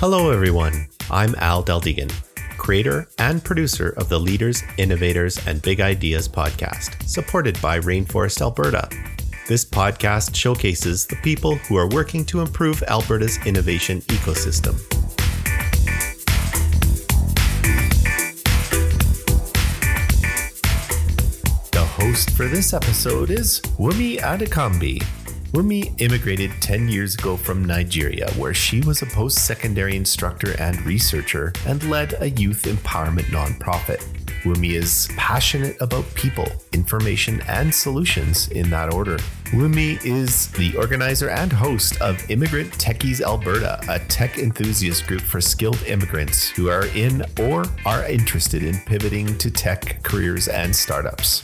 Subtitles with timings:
[0.00, 0.86] Hello, everyone.
[1.10, 2.12] I'm Al Deldegan,
[2.56, 8.88] creator and producer of the Leaders, Innovators, and Big Ideas podcast, supported by Rainforest Alberta.
[9.48, 14.78] This podcast showcases the people who are working to improve Alberta's innovation ecosystem.
[21.72, 25.04] The host for this episode is Wumi Adekambi,
[25.52, 30.78] Wumi immigrated 10 years ago from Nigeria, where she was a post secondary instructor and
[30.84, 34.04] researcher and led a youth empowerment nonprofit.
[34.42, 39.16] Wumi is passionate about people, information, and solutions in that order.
[39.46, 45.40] Wumi is the organizer and host of Immigrant Techies Alberta, a tech enthusiast group for
[45.40, 51.42] skilled immigrants who are in or are interested in pivoting to tech careers and startups.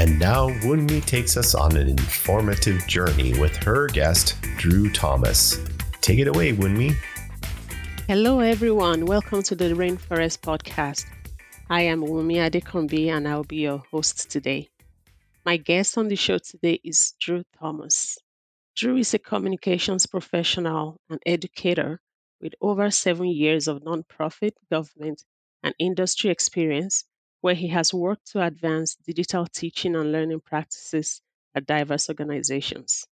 [0.00, 5.58] And now Wunmi takes us on an informative journey with her guest, Drew Thomas.
[6.00, 6.96] Take it away, Wunmi.
[8.08, 9.04] Hello, everyone.
[9.04, 11.04] Welcome to the Rainforest Podcast.
[11.68, 14.70] I am Wunmi Adekombi, and I'll be your host today.
[15.44, 18.16] My guest on the show today is Drew Thomas.
[18.74, 22.00] Drew is a communications professional and educator
[22.40, 25.22] with over seven years of nonprofit, government,
[25.62, 27.04] and industry experience
[27.40, 31.22] where he has worked to advance digital teaching and learning practices
[31.54, 33.06] at diverse organizations.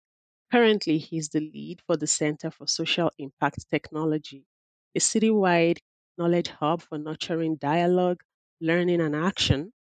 [0.53, 4.45] Currently, he is the lead for the Center for Social Impact Technology,
[4.95, 5.79] a citywide
[6.19, 8.23] knowledge hub for nurturing dialogue,
[8.61, 9.73] learning, and action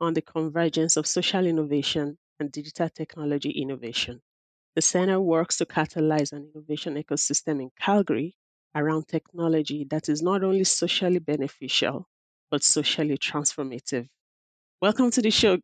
[0.00, 4.20] on the convergence of social innovation and digital technology innovation.
[4.74, 8.36] The center works to catalyze an innovation ecosystem in Calgary
[8.74, 12.08] around technology that is not only socially beneficial,
[12.50, 14.08] but socially transformative.
[14.80, 15.58] Welcome to the show.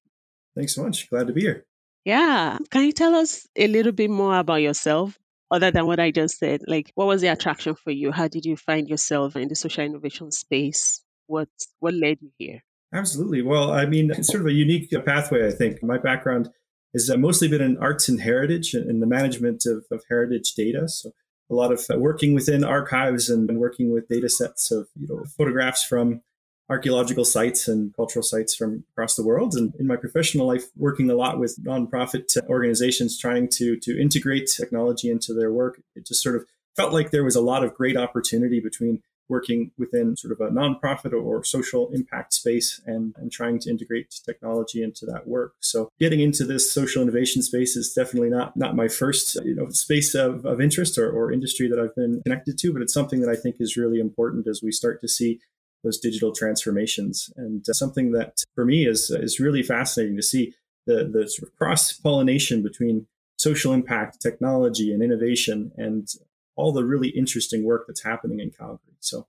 [0.57, 1.09] Thanks so much.
[1.09, 1.65] Glad to be here.
[2.05, 2.59] Yeah.
[2.71, 5.19] Can you tell us a little bit more about yourself?
[5.51, 8.11] Other than what I just said, like what was the attraction for you?
[8.11, 11.01] How did you find yourself in the social innovation space?
[11.27, 11.49] What
[11.81, 12.65] what led you here?
[12.93, 13.43] Absolutely.
[13.43, 15.83] Well, I mean, it's sort of a unique pathway, I think.
[15.83, 16.51] My background
[16.93, 20.89] has uh, mostly been in arts and heritage and the management of, of heritage data.
[20.89, 21.11] So
[21.51, 25.07] a lot of uh, working within archives and, and working with data sets of you
[25.09, 26.23] know photographs from
[26.71, 29.55] archaeological sites and cultural sites from across the world.
[29.55, 34.49] And in my professional life, working a lot with nonprofit organizations trying to, to integrate
[34.49, 37.75] technology into their work, it just sort of felt like there was a lot of
[37.75, 43.33] great opportunity between working within sort of a nonprofit or social impact space and, and
[43.33, 45.55] trying to integrate technology into that work.
[45.61, 49.69] So getting into this social innovation space is definitely not not my first you know
[49.71, 53.21] space of, of interest or, or industry that I've been connected to, but it's something
[53.21, 55.41] that I think is really important as we start to see
[55.85, 57.31] those digital transformations.
[57.37, 60.55] And uh, something that for me is is really fascinating to see
[60.87, 63.07] the the sort of cross pollination between
[63.39, 66.09] social impact, technology, and innovation, and
[66.57, 68.97] all the really interesting work that's happening in Calgary.
[69.01, 69.27] So.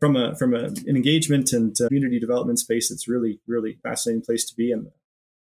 [0.00, 4.22] From a from a, an engagement and uh, community development space, it's really really fascinating
[4.22, 4.90] place to be, and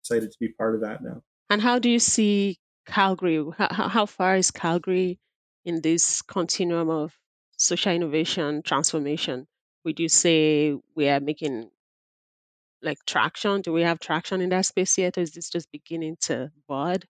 [0.02, 1.24] excited to be part of that now.
[1.50, 3.44] And how do you see Calgary?
[3.58, 5.20] How, how far is Calgary
[5.66, 7.12] in this continuum of
[7.58, 9.48] social innovation transformation?
[9.84, 11.70] Would you say we are making
[12.82, 13.62] like traction?
[13.62, 17.06] Do we have traction in that space yet, or is this just beginning to bud?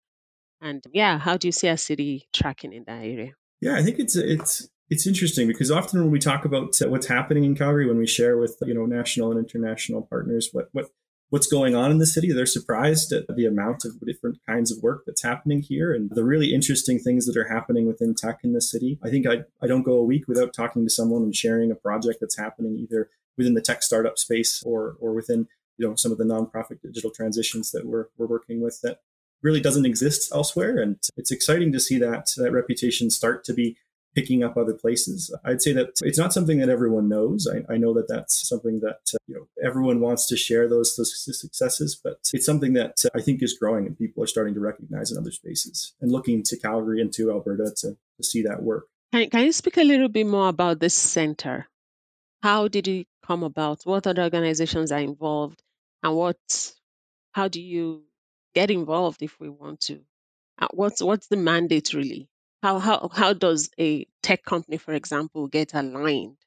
[0.62, 3.34] And yeah, how do you see our city tracking in that area?
[3.62, 7.44] Yeah, I think it's it's it's interesting because often when we talk about what's happening
[7.44, 10.90] in Calgary, when we share with you know national and international partners what what
[11.30, 14.82] what's going on in the city, they're surprised at the amount of different kinds of
[14.82, 18.54] work that's happening here and the really interesting things that are happening within tech in
[18.54, 19.00] the city.
[19.04, 21.76] I think I, I don't go a week without talking to someone and sharing a
[21.76, 25.48] project that's happening either within the tech startup space or or within
[25.78, 29.00] you know some of the nonprofit digital transitions that we're we're working with that
[29.42, 30.78] really doesn't exist elsewhere.
[30.78, 33.78] And it's exciting to see that that reputation start to be
[34.16, 35.34] picking up other places.
[35.46, 37.48] I'd say that it's not something that everyone knows.
[37.48, 40.96] I, I know that that's something that uh, you know everyone wants to share those,
[40.96, 44.54] those successes, but it's something that uh, I think is growing and people are starting
[44.56, 48.42] to recognize in other spaces and looking to Calgary and to Alberta to, to see
[48.44, 48.88] that work.
[49.12, 51.68] Can, can you speak a little bit more about this center?
[52.42, 53.84] How did it come about?
[53.84, 55.62] What other organizations are involved,
[56.04, 56.38] and what?
[57.32, 58.04] How do you
[58.56, 60.02] get involved if we want to?
[60.60, 62.30] Uh, what's what's the mandate really?
[62.62, 66.38] How how how does a tech company, for example, get aligned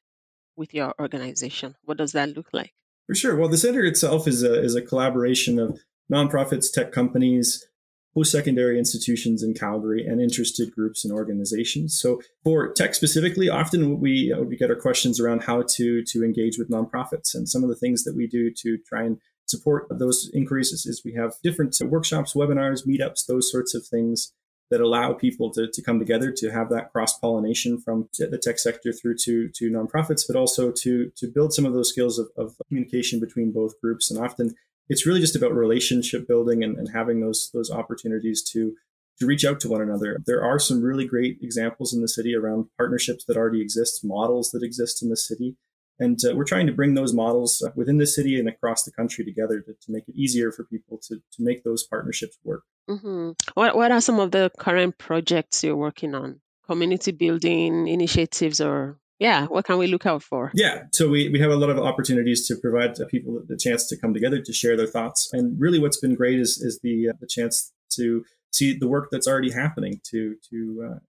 [0.55, 1.75] with your organization?
[1.83, 2.73] What does that look like?
[3.07, 3.35] For sure.
[3.35, 5.79] Well, the center itself is a is a collaboration of
[6.11, 7.65] nonprofits, tech companies,
[8.13, 11.99] post-secondary institutions in Calgary, and interested groups and organizations.
[11.99, 16.59] So, for tech specifically, often we we get our questions around how to to engage
[16.59, 20.29] with nonprofits, and some of the things that we do to try and support those
[20.33, 24.31] is, is we have different workshops, webinars, meetups, those sorts of things
[24.71, 28.57] that allow people to, to come together to have that cross pollination from the tech
[28.57, 32.29] sector through to, to nonprofits, but also to, to build some of those skills of,
[32.37, 34.09] of communication between both groups.
[34.09, 34.55] And often
[34.89, 38.73] it's really just about relationship building and, and having those, those opportunities to,
[39.19, 40.19] to reach out to one another.
[40.25, 44.51] There are some really great examples in the city around partnerships that already exist, models
[44.51, 45.55] that exist in the city.
[46.03, 48.91] And uh, we're trying to bring those models uh, within the city and across the
[48.91, 52.63] country together to, to make it easier for people to, to make those partnerships work.
[52.89, 53.31] Mm-hmm.
[53.53, 56.41] What, what are some of the current projects you're working on?
[56.67, 60.51] Community building initiatives or yeah, what can we look out for?
[60.53, 63.97] Yeah, so we, we have a lot of opportunities to provide people the chance to
[63.97, 65.29] come together to share their thoughts.
[65.31, 69.09] And really, what's been great is is the uh, the chance to see the work
[69.11, 70.99] that's already happening, to to uh,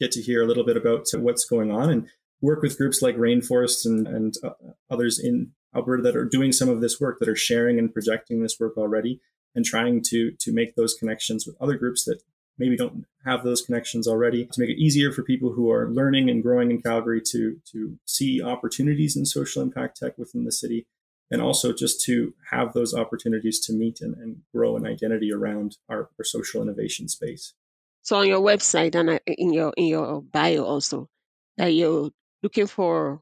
[0.00, 2.08] get to hear a little bit about what's going on, and
[2.40, 4.50] work with groups like Rainforests and and uh,
[4.90, 8.42] others in Alberta that are doing some of this work, that are sharing and projecting
[8.42, 9.20] this work already,
[9.54, 12.20] and trying to to make those connections with other groups that
[12.58, 16.28] maybe don't have those connections already to make it easier for people who are learning
[16.28, 20.86] and growing in Calgary to to see opportunities in social impact tech within the city
[21.30, 25.76] and also just to have those opportunities to meet and, and grow an identity around
[25.88, 27.54] our, our, social innovation space.
[28.02, 31.08] So on your website and uh, in your in your bio also
[31.56, 32.10] that you're
[32.42, 33.20] looking for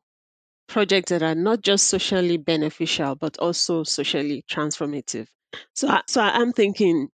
[0.68, 5.28] projects that are not just socially beneficial but also socially transformative.
[5.74, 7.08] So so I'm thinking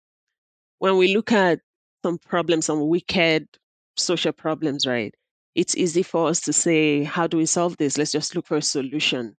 [0.78, 1.60] when we look at
[2.04, 3.48] some problems, some wicked
[3.96, 5.14] social problems, right?
[5.54, 7.98] It's easy for us to say, how do we solve this?
[7.98, 9.36] Let's just look for a solution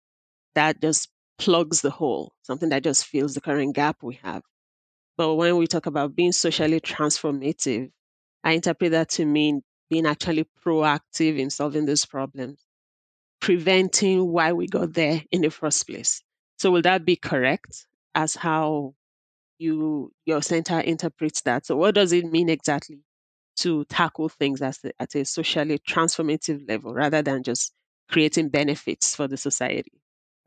[0.56, 1.10] that just
[1.40, 4.44] plugs the hole, something that just fills the current gap we have.
[5.18, 7.92] But when we talk about being socially transformative,
[8.44, 9.62] I interpret that to mean
[9.92, 12.66] being actually proactive in solving those problems,
[13.40, 16.24] preventing why we got there in the first place.
[16.58, 17.86] So, will that be correct
[18.16, 18.96] as how
[19.62, 21.66] you your center interprets that.
[21.66, 23.00] So what does it mean exactly
[23.58, 27.72] to tackle things as a, at a socially transformative level rather than just
[28.10, 29.94] creating benefits for the society?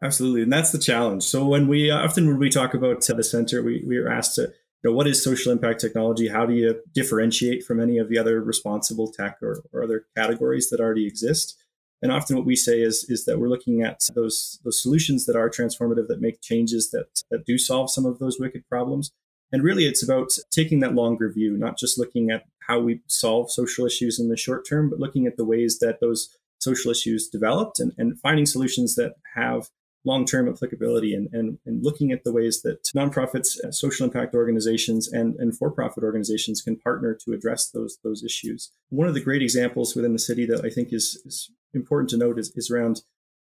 [0.02, 1.22] Absolutely, and that's the challenge.
[1.22, 4.52] So when we often when we talk about the center, we we are asked to
[4.90, 6.28] know, what is social impact technology?
[6.28, 10.70] How do you differentiate from any of the other responsible tech or, or other categories
[10.70, 11.56] that already exist?
[12.02, 15.36] And often what we say is, is that we're looking at those, those solutions that
[15.36, 19.10] are transformative, that make changes that, that do solve some of those wicked problems.
[19.52, 23.50] And really, it's about taking that longer view, not just looking at how we solve
[23.50, 26.28] social issues in the short term, but looking at the ways that those
[26.58, 29.68] social issues developed and, and finding solutions that have
[30.04, 35.10] long-term applicability and, and, and looking at the ways that nonprofits, uh, social impact organizations,
[35.10, 38.70] and, and for-profit organizations can partner to address those those issues.
[38.90, 42.16] One of the great examples within the city that I think is, is important to
[42.18, 43.02] note is, is around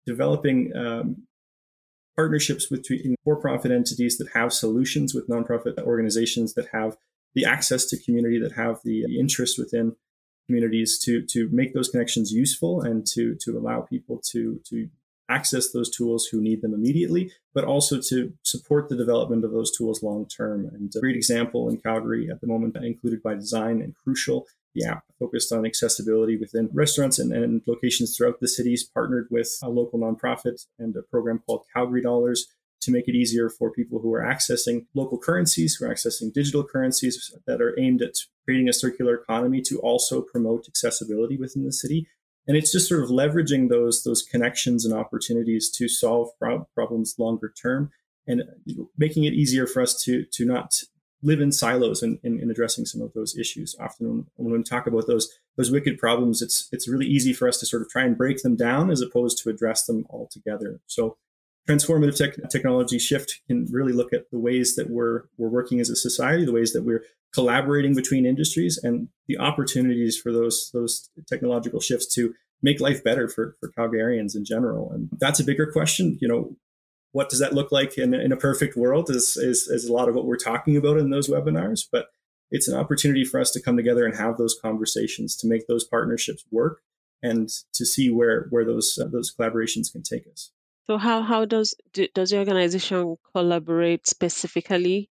[0.06, 1.26] developing um,
[2.17, 6.97] partnerships between for-profit entities that have solutions with nonprofit organizations that have
[7.35, 9.94] the access to community, that have the, the interest within
[10.47, 14.88] communities to to make those connections useful and to to allow people to to
[15.31, 19.75] access those tools who need them immediately, but also to support the development of those
[19.77, 20.67] tools long term.
[20.67, 24.47] And a great example in Calgary at the moment, included by design and crucial.
[24.75, 29.59] The app focused on accessibility within restaurants and, and locations throughout the cities, partnered with
[29.62, 32.47] a local nonprofit and a program called Calgary Dollars
[32.83, 36.64] to make it easier for people who are accessing local currencies, who are accessing digital
[36.64, 38.14] currencies that are aimed at
[38.45, 42.07] creating a circular economy to also promote accessibility within the city
[42.47, 47.16] and it's just sort of leveraging those those connections and opportunities to solve pro- problems
[47.18, 47.90] longer term
[48.26, 48.42] and
[48.97, 50.82] making it easier for us to to not
[51.23, 53.76] live in silos in, in, in addressing some of those issues.
[53.78, 57.47] Often when, when we talk about those those wicked problems it's it's really easy for
[57.47, 60.26] us to sort of try and break them down as opposed to address them all
[60.30, 61.18] together so
[61.69, 65.90] transformative tech, technology shift can really look at the ways that we're we're working as
[65.90, 71.11] a society, the ways that we're collaborating between industries, and the opportunities for those those
[71.29, 74.90] technological shifts to make life better for for Calgarians in general.
[74.93, 76.19] And that's a bigger question.
[76.21, 76.57] You know,
[77.12, 79.11] what does that look like in, in a perfect world?
[79.11, 82.07] Is, is is a lot of what we're talking about in those webinars, but
[82.50, 85.85] it's an opportunity for us to come together and have those conversations to make those
[85.85, 86.81] partnerships work
[87.23, 90.50] and to see where where those uh, those collaborations can take us.
[90.90, 91.73] So how how does
[92.16, 95.09] does your organization collaborate specifically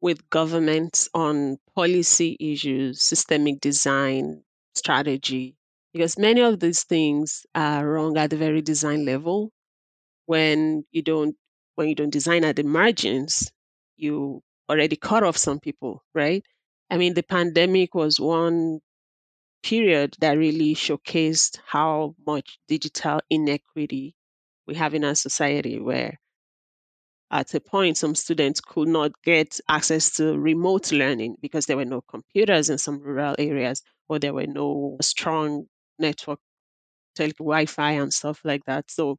[0.00, 4.42] with governments on policy issues, systemic design,
[4.74, 5.56] strategy?
[5.92, 9.52] Because many of these things are wrong at the very design level.
[10.26, 11.36] When you don't
[11.76, 13.52] when you don't design at the margins,
[13.96, 16.44] you already cut off some people, right?
[16.90, 18.80] I mean, the pandemic was one
[19.62, 24.16] period that really showcased how much digital inequity
[24.66, 26.18] we have in our society where
[27.30, 31.84] at a point, some students could not get access to remote learning because there were
[31.84, 35.66] no computers in some rural areas or there were no strong
[35.98, 36.38] network,
[37.18, 38.90] like Wi Fi and stuff like that.
[38.90, 39.18] So,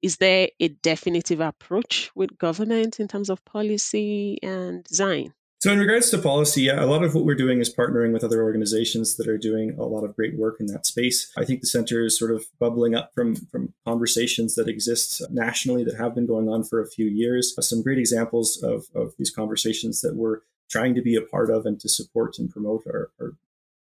[0.00, 5.34] is there a definitive approach with government in terms of policy and design?
[5.58, 8.22] So, in regards to policy, yeah, a lot of what we're doing is partnering with
[8.22, 11.32] other organizations that are doing a lot of great work in that space.
[11.36, 15.82] I think the center is sort of bubbling up from, from conversations that exist nationally
[15.84, 17.54] that have been going on for a few years.
[17.56, 21.50] Uh, some great examples of, of these conversations that we're trying to be a part
[21.50, 23.34] of and to support and promote are, are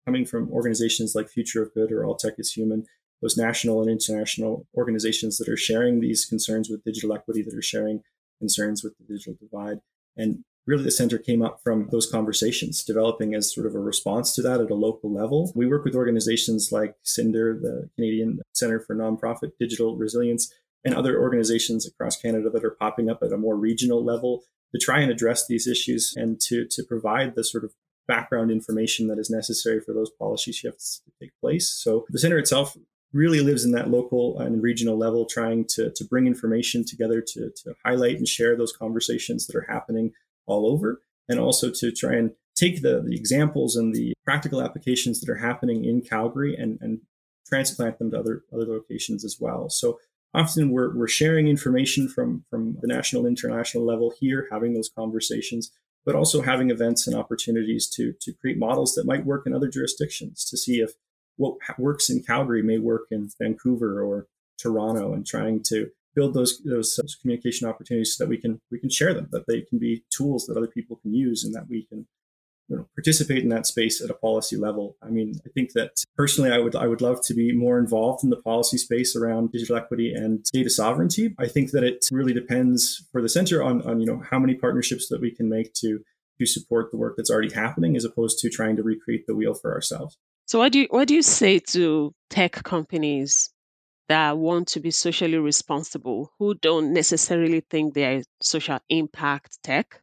[0.05, 2.87] coming from organizations like Future of Good or All Tech is Human,
[3.21, 7.63] those national and international organizations that are sharing these concerns with digital equity, that are
[7.63, 8.03] sharing
[8.41, 9.81] concerns with the digital divide.
[10.17, 14.35] And really the center came up from those conversations, developing as sort of a response
[14.35, 15.53] to that at a local level.
[15.55, 20.53] We work with organizations like cinder the Canadian Center for Nonprofit Digital Resilience,
[20.85, 24.43] and other organizations across Canada that are popping up at a more regional level
[24.75, 27.73] to try and address these issues and to, to provide the sort of
[28.09, 31.69] background information that is necessary for those policy shifts to take place.
[31.69, 32.77] So the center itself
[33.13, 37.51] really lives in that local and regional level, trying to, to bring information together to,
[37.65, 40.13] to highlight and share those conversations that are happening
[40.47, 45.21] all over, and also to try and take the, the examples and the practical applications
[45.21, 47.01] that are happening in Calgary and, and
[47.47, 49.69] transplant them to other, other locations as well.
[49.69, 49.99] So
[50.35, 55.71] often we're, we're sharing information from, from the national, international level here, having those conversations,
[56.05, 59.69] but also having events and opportunities to, to create models that might work in other
[59.69, 60.93] jurisdictions to see if
[61.37, 64.27] what works in Calgary may work in Vancouver or
[64.59, 68.91] Toronto and trying to build those those communication opportunities so that we can we can
[68.91, 71.85] share them, that they can be tools that other people can use, and that we
[71.85, 72.07] can
[72.69, 74.97] you know, participate in that space at a policy level.
[75.03, 78.25] I mean, I think that personally, I would I would love to be more involved
[78.25, 81.35] in the policy space around digital equity and data sovereignty.
[81.39, 84.55] I think that it really depends for the center on on you know how many
[84.55, 86.01] partnerships that we can make to
[86.39, 89.55] to support the work that's already happening, as opposed to trying to recreate the wheel
[89.55, 90.17] for ourselves.
[90.47, 93.51] So, what do you what do you say to tech companies
[94.13, 100.01] that want to be socially responsible who don't necessarily think they are social impact tech.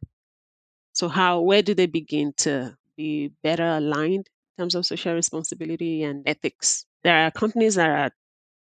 [0.92, 6.02] So how where do they begin to be better aligned in terms of social responsibility
[6.04, 6.86] and ethics?
[7.02, 8.10] There are companies that are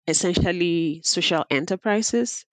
[0.07, 2.45] essentially social enterprises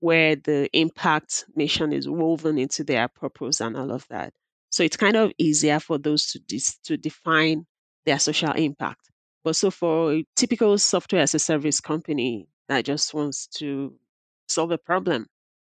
[0.00, 4.34] where the impact mission is woven into their purpose and all of that.
[4.70, 7.66] So it's kind of easier for those to dis- to define
[8.06, 9.10] their social impact.
[9.44, 13.94] But so for a typical software as a service company that just wants to
[14.48, 15.26] solve a problem,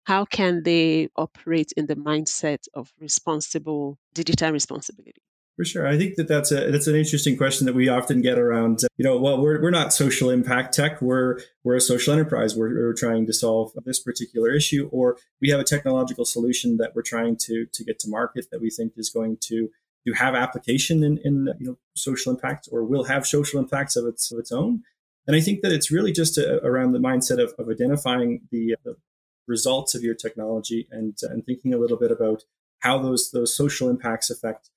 [0.06, 5.22] how can they operate in the mindset of responsible digital responsibility?
[5.56, 8.38] For sure, I think that that's a that's an interesting question that we often get
[8.38, 8.82] around.
[8.98, 11.02] You know, well, we're, we're not social impact tech.
[11.02, 12.58] We're we're a social enterprise.
[12.58, 16.94] We're, we're trying to solve this particular issue, or we have a technological solution that
[16.94, 19.70] we're trying to to get to market that we think is going to
[20.06, 24.06] do have application in, in you know social impact or will have social impacts of
[24.06, 24.84] its of its own.
[25.28, 28.74] And I think that it's really just a, around the mindset of, of identifying the,
[28.74, 28.96] uh, the,
[29.48, 32.44] results of your technology and uh, and thinking a little bit about
[32.80, 34.70] how those those social impacts affect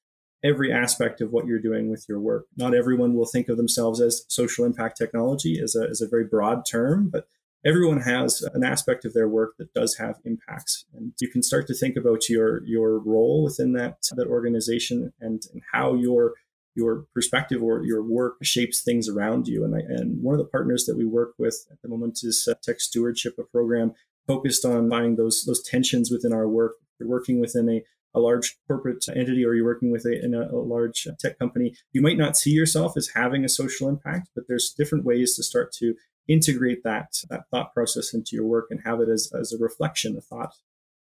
[0.44, 2.46] every aspect of what you're doing with your work.
[2.56, 6.24] Not everyone will think of themselves as social impact technology as a, as a very
[6.24, 7.26] broad term, but
[7.64, 10.84] everyone has an aspect of their work that does have impacts.
[10.94, 15.42] And you can start to think about your your role within that that organization and,
[15.52, 16.34] and how your
[16.74, 19.64] your perspective or your work shapes things around you.
[19.64, 22.46] And I, and one of the partners that we work with at the moment is
[22.48, 23.94] uh, tech stewardship a program
[24.26, 26.76] focused on finding those those tensions within our work.
[26.98, 27.82] You're working within a
[28.14, 31.74] a large corporate entity or you're working with a, in a, a, large tech company,
[31.92, 35.42] you might not see yourself as having a social impact, but there's different ways to
[35.42, 35.94] start to
[36.28, 40.16] integrate that, that thought process into your work and have it as, as a reflection,
[40.16, 40.54] a thought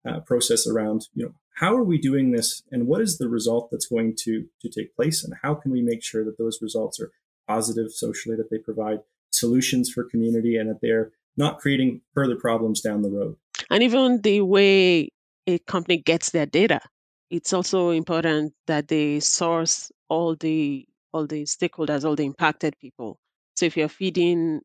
[0.07, 3.69] uh, process around, you know, how are we doing this and what is the result
[3.71, 6.99] that's going to, to take place and how can we make sure that those results
[6.99, 7.11] are
[7.47, 8.99] positive socially, that they provide
[9.31, 13.35] solutions for community and that they're not creating further problems down the road.
[13.69, 15.09] And even the way
[15.47, 16.81] a company gets their data,
[17.29, 23.19] it's also important that they source all the all the stakeholders, all the impacted people.
[23.55, 24.61] So if you're feeding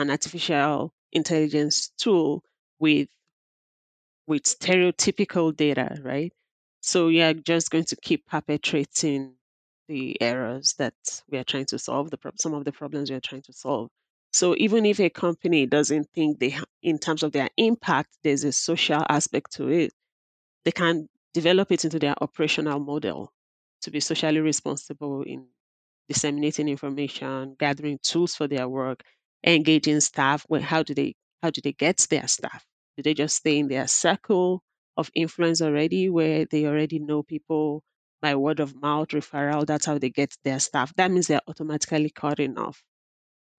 [0.00, 2.44] an artificial intelligence tool
[2.78, 3.08] with
[4.26, 6.32] with stereotypical data, right?
[6.80, 9.34] So you're just going to keep perpetrating
[9.88, 10.94] the errors that
[11.28, 13.90] we are trying to solve, the some of the problems we are trying to solve.
[14.32, 18.44] So even if a company doesn't think they, ha- in terms of their impact, there's
[18.44, 19.92] a social aspect to it,
[20.64, 23.32] they can develop it into their operational model
[23.82, 25.46] to be socially responsible in
[26.08, 29.02] disseminating information, gathering tools for their work,
[29.44, 30.46] engaging staff.
[30.62, 32.64] How do they how do they get their staff?
[32.96, 34.62] Do they just stay in their circle
[34.96, 37.82] of influence already where they already know people
[38.22, 39.66] by word of mouth referral?
[39.66, 40.94] That's how they get their staff.
[40.96, 42.82] That means they're automatically cutting off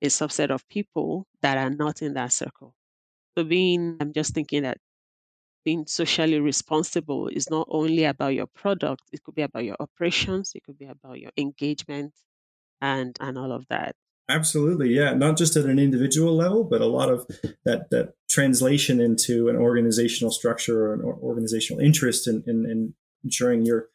[0.02, 2.74] a subset of people that are not in that circle.
[3.38, 4.78] So being, I'm just thinking that
[5.66, 10.54] being socially responsible is not only about your product, it could be about your operations,
[10.56, 12.14] it could be about your engagement
[12.82, 13.96] and and all of that.
[14.30, 15.14] Absolutely, yeah.
[15.14, 17.28] Not just at an individual level, but a lot of
[17.66, 23.66] that that translation into an organizational structure or an organizational interest in, in, in ensuring
[23.66, 23.90] your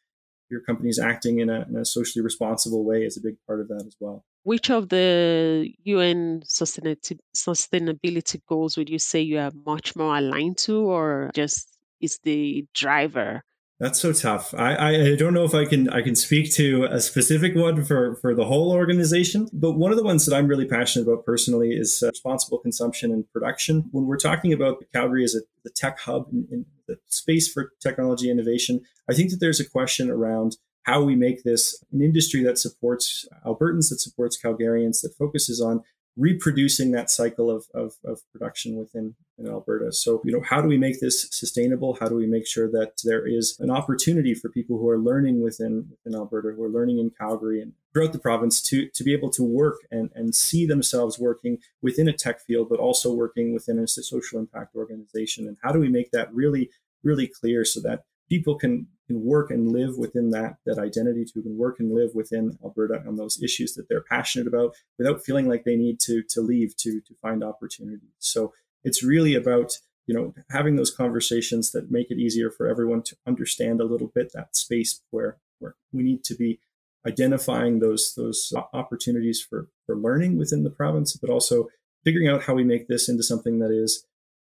[0.51, 3.69] your company's acting in a, in a socially responsible way is a big part of
[3.69, 4.25] that as well.
[4.45, 10.79] Which of the UN sustainability goals would you say you are much more aligned to,
[10.79, 11.69] or just
[12.01, 13.43] is the driver?
[13.79, 14.55] That's so tough.
[14.55, 18.17] I, I don't know if I can I can speak to a specific one for,
[18.17, 21.73] for the whole organization, but one of the ones that I'm really passionate about personally
[21.73, 23.85] is uh, responsible consumption and production.
[23.91, 27.73] When we're talking about Calgary as a the tech hub in, in the space for
[27.83, 28.81] technology innovation,
[29.11, 33.27] I think that there's a question around how we make this an industry that supports
[33.45, 35.83] Albertans, that supports Calgarians, that focuses on
[36.17, 39.93] reproducing that cycle of, of, of, production within in Alberta.
[39.93, 41.99] So, you know, how do we make this sustainable?
[42.01, 45.43] How do we make sure that there is an opportunity for people who are learning
[45.43, 49.13] within, within Alberta, who are learning in Calgary and throughout the province to, to be
[49.13, 53.53] able to work and, and see themselves working within a tech field, but also working
[53.53, 55.47] within a social impact organization?
[55.47, 56.71] And how do we make that really,
[57.05, 61.43] really clear so that people can can work and live within that that identity to
[61.43, 65.49] can work and live within Alberta on those issues that they're passionate about without feeling
[65.49, 68.11] like they need to to leave to to find opportunities.
[68.19, 68.53] So
[68.85, 73.17] it's really about you know having those conversations that make it easier for everyone to
[73.27, 76.61] understand a little bit that space where where we need to be
[77.07, 81.69] identifying those those opportunities for for learning within the province, but also
[82.05, 84.05] figuring out how we make this into something that is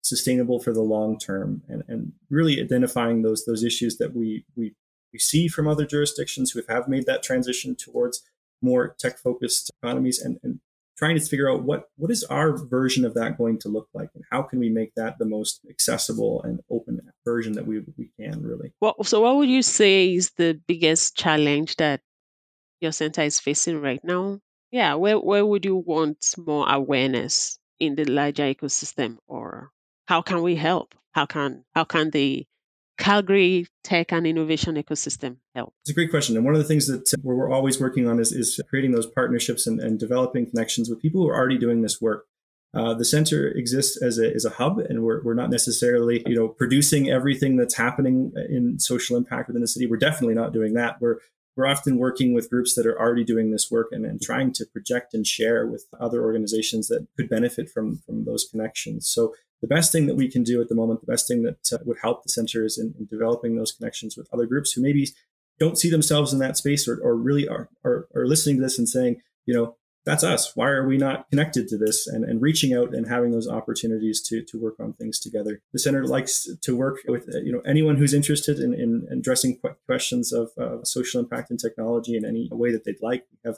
[0.08, 4.74] sustainable for the long term and, and really identifying those those issues that we we
[5.14, 8.24] we see from other jurisdictions who have made that transition towards
[8.62, 10.60] more tech focused economies and, and
[10.98, 14.10] trying to figure out what what is our version of that going to look like
[14.16, 18.10] and how can we make that the most accessible and open version that we, we
[18.20, 18.72] can really.
[18.82, 22.02] Well so what would you say is the biggest challenge that
[22.82, 24.40] your center is facing right now?
[24.72, 29.72] Yeah where, where would you want more awareness in the larger ecosystem or
[30.08, 30.96] how can we help?
[31.12, 32.46] How can how can the
[32.98, 35.74] Calgary tech and innovation ecosystem help?
[35.84, 36.36] It's a great question.
[36.36, 39.06] And one of the things that uh, we're always working on is, is creating those
[39.06, 42.26] partnerships and, and developing connections with people who are already doing this work.
[42.74, 46.36] Uh, the center exists as a, as a hub, and we're, we're not necessarily you
[46.36, 49.86] know producing everything that's happening in social impact within the city.
[49.86, 51.00] We're definitely not doing that.
[51.00, 51.18] We're
[51.56, 54.66] we're often working with groups that are already doing this work and, and trying to
[54.66, 59.08] project and share with other organizations that could benefit from from those connections.
[59.08, 61.74] So the best thing that we can do at the moment, the best thing that
[61.74, 64.82] uh, would help the center is in, in, developing those connections with other groups who
[64.82, 65.08] maybe
[65.60, 68.78] don't see themselves in that space or, or really are, are, are listening to this
[68.78, 70.56] and saying, you know, that's us.
[70.56, 72.08] Why are we not connected to this?
[72.08, 75.62] And, and reaching out and having those opportunities to, to work on things together.
[75.74, 79.60] The center likes to work with uh, you know anyone who's interested in, in addressing
[79.86, 83.26] questions of uh, social impact and technology in any way that they'd like.
[83.32, 83.58] We have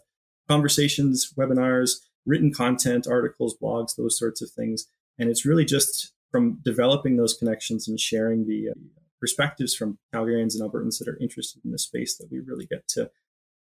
[0.49, 4.88] conversations, webinars, written content, articles, blogs, those sorts of things
[5.19, 8.73] and it's really just from developing those connections and sharing the uh,
[9.19, 12.88] perspectives from Calgarians and Albertans that are interested in this space that we really get
[12.89, 13.12] to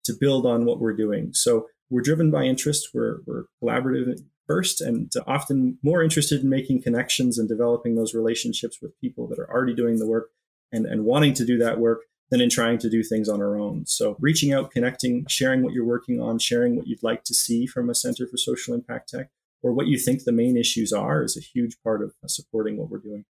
[0.05, 1.33] to build on what we're doing.
[1.33, 2.89] So we're driven by interest.
[2.93, 8.79] We're, we're collaborative first and often more interested in making connections and developing those relationships
[8.83, 10.31] with people that are already doing the work
[10.73, 13.57] and, and wanting to do that work than in trying to do things on our
[13.57, 13.87] own.
[13.87, 17.67] So reaching out, connecting, sharing what you're working on, sharing what you'd like to see
[17.67, 19.29] from a Center for Social Impact Tech
[19.63, 22.91] or what you think the main issues are is a huge part of supporting what
[22.91, 23.25] we're doing.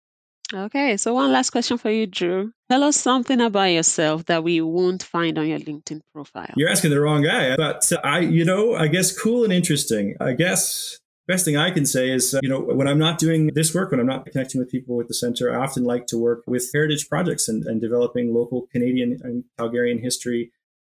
[0.52, 2.52] Okay, so one last question for you, Drew.
[2.72, 6.54] Tell us something about yourself that we won't find on your LinkedIn profile.
[6.58, 10.16] You're asking the wrong guy, but I, you know, I guess cool and interesting.
[10.20, 13.52] I guess best thing I can say is, uh, you know, when I'm not doing
[13.54, 16.18] this work, when I'm not connecting with people with the center, I often like to
[16.18, 20.52] work with heritage projects and, and developing local Canadian and Calgarian history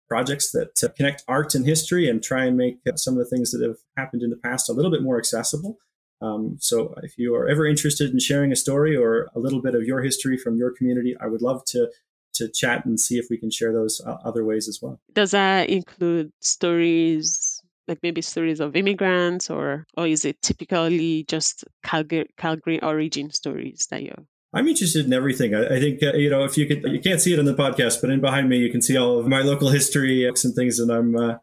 [0.08, 3.50] projects that connect art and history and try and make uh, some of the things
[3.50, 5.78] that have happened in the past a little bit more accessible.
[6.22, 9.74] Um, so if you are ever interested in sharing a story or a little bit
[9.74, 11.90] of your history from your community, I would love to
[12.34, 15.00] to chat and see if we can share those uh, other ways as well.
[15.14, 21.64] Does that include stories like maybe stories of immigrants or or is it typically just
[21.82, 24.24] Calgary, Calgary origin stories that you're
[24.56, 25.54] I'm interested in everything.
[25.54, 27.54] I, I think uh, you know if you could, you can't see it on the
[27.54, 30.78] podcast, but in behind me you can see all of my local history and things,
[30.78, 31.34] and I'm uh,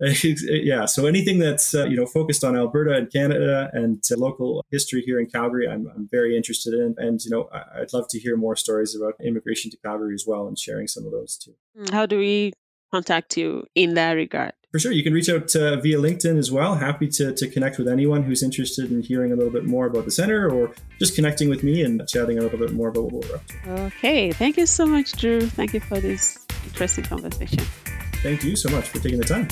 [0.24, 0.84] yeah.
[0.86, 5.20] So anything that's uh, you know focused on Alberta and Canada and local history here
[5.20, 6.96] in Calgary, I'm, I'm very interested in.
[6.98, 10.24] And you know, I, would love to hear more stories about immigration to Calgary as
[10.26, 11.54] well, and sharing some of those too.
[11.78, 12.52] Mm, how do we
[12.92, 14.52] contact you in that regard?
[14.76, 16.74] For sure, you can reach out uh, via LinkedIn as well.
[16.74, 20.04] Happy to, to connect with anyone who's interested in hearing a little bit more about
[20.04, 23.24] the center or just connecting with me and chatting a little bit more about what
[23.24, 23.82] we're up to.
[23.84, 25.40] Okay, thank you so much, Drew.
[25.40, 27.60] Thank you for this interesting conversation.
[28.16, 29.48] Thank you so much for taking the time.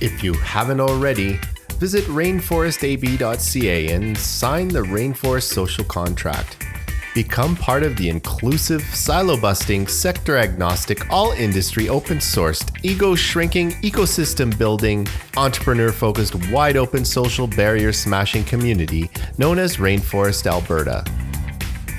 [0.00, 1.40] If you haven't already,
[1.80, 6.67] visit rainforestab.ca and sign the Rainforest Social Contract.
[7.18, 13.72] Become part of the inclusive, silo busting, sector agnostic, all industry open sourced, ego shrinking,
[13.82, 15.04] ecosystem building,
[15.36, 21.02] entrepreneur focused, wide open social barrier smashing community known as Rainforest Alberta.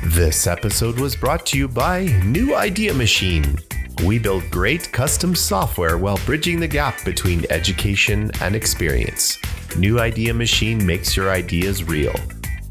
[0.05, 3.57] This episode was brought to you by New Idea Machine.
[4.05, 9.37] We build great custom software while bridging the gap between education and experience.
[9.75, 12.15] New Idea Machine makes your ideas real.